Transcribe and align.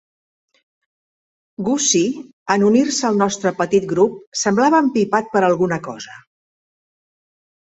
Gussie, 1.67 2.23
en 2.55 2.65
unir-se 2.69 3.05
al 3.11 3.19
nostre 3.23 3.51
petit 3.59 3.85
grup, 3.93 4.17
semblava 4.45 4.81
empipat 4.87 5.31
per 5.37 5.45
alguna 5.51 5.79
cosa. 5.91 6.19